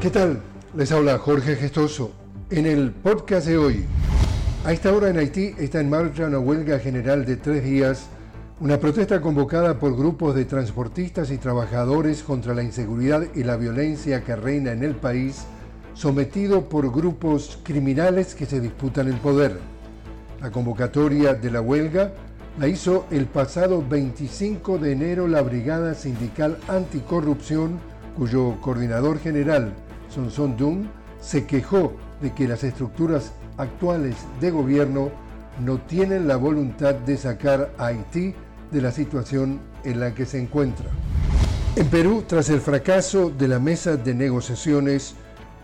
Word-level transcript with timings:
¿Qué 0.00 0.10
tal? 0.10 0.38
Les 0.76 0.92
habla 0.92 1.18
Jorge 1.18 1.56
Gestoso. 1.56 2.12
En 2.50 2.66
el 2.66 2.92
podcast 2.92 3.48
de 3.48 3.58
hoy, 3.58 3.84
a 4.64 4.72
esta 4.72 4.92
hora 4.92 5.08
en 5.08 5.18
Haití 5.18 5.56
está 5.58 5.80
en 5.80 5.90
marcha 5.90 6.26
una 6.26 6.38
huelga 6.38 6.78
general 6.78 7.24
de 7.24 7.36
tres 7.36 7.64
días, 7.64 8.06
una 8.60 8.78
protesta 8.78 9.20
convocada 9.20 9.80
por 9.80 9.96
grupos 9.96 10.36
de 10.36 10.44
transportistas 10.44 11.32
y 11.32 11.38
trabajadores 11.38 12.22
contra 12.22 12.54
la 12.54 12.62
inseguridad 12.62 13.24
y 13.34 13.42
la 13.42 13.56
violencia 13.56 14.22
que 14.22 14.36
reina 14.36 14.70
en 14.70 14.84
el 14.84 14.94
país, 14.94 15.46
sometido 15.94 16.68
por 16.68 16.92
grupos 16.92 17.58
criminales 17.64 18.36
que 18.36 18.46
se 18.46 18.60
disputan 18.60 19.08
el 19.08 19.16
poder. 19.16 19.58
La 20.40 20.52
convocatoria 20.52 21.34
de 21.34 21.50
la 21.50 21.60
huelga 21.60 22.12
la 22.56 22.68
hizo 22.68 23.06
el 23.10 23.26
pasado 23.26 23.84
25 23.84 24.78
de 24.78 24.92
enero 24.92 25.26
la 25.26 25.42
Brigada 25.42 25.94
Sindical 25.94 26.56
Anticorrupción, 26.68 27.80
cuyo 28.16 28.60
coordinador 28.60 29.18
general, 29.18 29.74
Dung, 30.56 30.86
se 31.20 31.46
quejó 31.46 31.92
de 32.20 32.32
que 32.32 32.48
las 32.48 32.64
estructuras 32.64 33.32
actuales 33.56 34.16
de 34.40 34.50
gobierno 34.50 35.10
no 35.64 35.78
tienen 35.78 36.28
la 36.28 36.36
voluntad 36.36 36.94
de 36.94 37.16
sacar 37.16 37.72
a 37.78 37.86
Haití 37.86 38.34
de 38.70 38.80
la 38.80 38.92
situación 38.92 39.60
en 39.84 40.00
la 40.00 40.14
que 40.14 40.26
se 40.26 40.38
encuentra. 40.38 40.86
En 41.76 41.86
Perú, 41.88 42.24
tras 42.26 42.48
el 42.48 42.60
fracaso 42.60 43.30
de 43.30 43.48
la 43.48 43.58
mesa 43.58 43.96
de 43.96 44.14
negociaciones, 44.14 45.14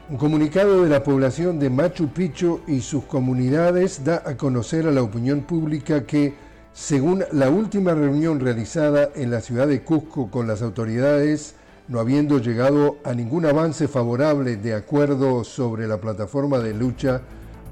un 0.09 0.17
comunicado 0.17 0.83
de 0.83 0.91
la 0.91 1.03
población 1.03 1.59
de 1.59 1.71
Machu 1.71 2.09
Picchu 2.09 2.61
y 2.67 2.81
sus 2.81 3.05
comunidades 3.05 4.05
da 4.05 4.23
a 4.27 4.37
conocer 4.37 4.87
a 4.87 4.91
la 4.91 5.03
opinión 5.03 5.43
pública 5.43 6.05
que 6.05 6.35
según 6.73 7.25
la 7.33 7.51
última 7.51 7.95
reunión 7.95 8.41
realizada 8.41 9.11
en 9.15 9.31
la 9.31 9.41
ciudad 9.41 9.67
de 9.67 9.83
Cusco 9.83 10.31
con 10.31 10.47
las 10.47 10.61
autoridades, 10.61 11.55
no 11.89 12.01
habiendo 12.01 12.39
llegado 12.39 12.99
a 13.05 13.13
ningún 13.13 13.45
avance 13.45 13.89
favorable 13.89 14.57
de 14.57 14.75
acuerdo 14.75 15.45
sobre 15.45 15.87
la 15.87 16.01
plataforma 16.01 16.59
de 16.59 16.73
lucha, 16.73 17.23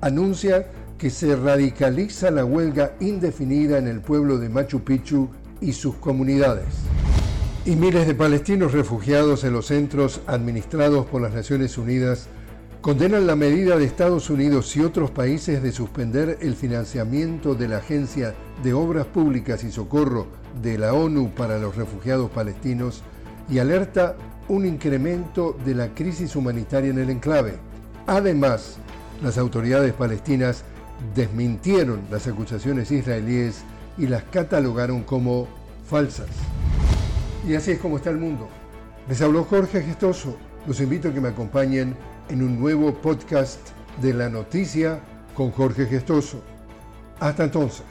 anuncia 0.00 0.66
que 0.98 1.10
se 1.10 1.34
radicaliza 1.34 2.30
la 2.30 2.44
huelga 2.44 2.92
indefinida 3.00 3.78
en 3.78 3.88
el 3.88 4.00
pueblo 4.00 4.38
de 4.38 4.48
Machu 4.48 4.80
Picchu 4.80 5.28
y 5.60 5.72
sus 5.72 5.94
comunidades. 5.96 6.66
Y 7.64 7.76
miles 7.76 8.06
de 8.06 8.14
palestinos 8.14 8.72
refugiados 8.72 9.44
en 9.44 9.52
los 9.52 9.66
centros 9.66 10.20
administrados 10.26 11.06
por 11.06 11.22
las 11.22 11.32
Naciones 11.32 11.78
Unidas 11.78 12.28
condenan 12.82 13.28
la 13.28 13.36
medida 13.36 13.76
de 13.76 13.84
Estados 13.84 14.28
Unidos 14.28 14.76
y 14.76 14.80
otros 14.80 15.12
países 15.12 15.62
de 15.62 15.70
suspender 15.70 16.38
el 16.40 16.56
financiamiento 16.56 17.54
de 17.54 17.68
la 17.68 17.76
Agencia 17.78 18.34
de 18.62 18.74
Obras 18.74 19.06
Públicas 19.06 19.62
y 19.62 19.70
Socorro 19.70 20.26
de 20.60 20.76
la 20.76 20.92
ONU 20.92 21.30
para 21.30 21.58
los 21.58 21.76
refugiados 21.76 22.30
palestinos 22.30 23.02
y 23.48 23.58
alerta 23.58 24.16
un 24.48 24.66
incremento 24.66 25.56
de 25.64 25.74
la 25.74 25.88
crisis 25.94 26.36
humanitaria 26.36 26.90
en 26.90 26.98
el 26.98 27.10
enclave. 27.10 27.54
Además, 28.06 28.76
las 29.22 29.38
autoridades 29.38 29.92
palestinas 29.92 30.64
desmintieron 31.14 32.02
las 32.10 32.26
acusaciones 32.26 32.90
israelíes 32.90 33.62
y 33.98 34.06
las 34.06 34.24
catalogaron 34.24 35.02
como 35.02 35.46
falsas. 35.86 36.28
Y 37.46 37.54
así 37.54 37.72
es 37.72 37.78
como 37.78 37.96
está 37.96 38.10
el 38.10 38.18
mundo. 38.18 38.48
Les 39.08 39.20
habló 39.20 39.44
Jorge 39.44 39.82
Gestoso. 39.82 40.36
Los 40.66 40.80
invito 40.80 41.08
a 41.08 41.12
que 41.14 41.20
me 41.20 41.28
acompañen 41.28 41.96
en 42.28 42.42
un 42.42 42.58
nuevo 42.58 42.94
podcast 42.94 43.60
de 44.00 44.14
la 44.14 44.28
noticia 44.28 45.00
con 45.34 45.50
Jorge 45.50 45.86
Gestoso. 45.86 46.42
Hasta 47.18 47.44
entonces. 47.44 47.82